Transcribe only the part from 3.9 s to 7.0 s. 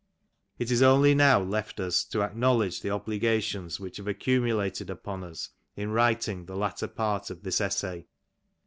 have accumulated upon us in writing the latter